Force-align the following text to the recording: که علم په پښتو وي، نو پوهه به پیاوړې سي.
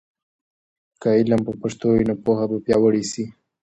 که 1.01 1.07
علم 1.17 1.39
په 1.47 1.51
پښتو 1.61 1.87
وي، 1.93 2.03
نو 2.09 2.15
پوهه 2.23 2.45
به 2.49 2.57
پیاوړې 2.65 3.03
سي. 3.11 3.25